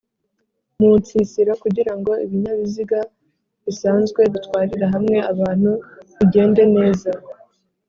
Mu 0.79 0.89
nsisiro 0.99 1.53
kugirango 1.63 2.11
ibinyabiziga 2.25 2.99
bisanzwe 3.65 4.21
bitwarira 4.33 4.85
hamwe 4.93 5.17
abantu 5.31 5.71
bigende 6.17 6.63
neza 6.75 7.09